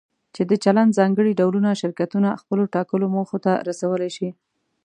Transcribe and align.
چې 0.35 0.41
د 0.49 0.51
چلند 0.63 0.91
ځانګړي 0.99 1.31
ډولونه 1.39 1.69
شرکتونه 1.81 2.39
خپلو 2.41 2.63
ټاکلو 2.75 3.05
موخو 3.15 3.37
ته 3.45 3.53
رسولی 3.69 4.09
شي. 4.17 4.29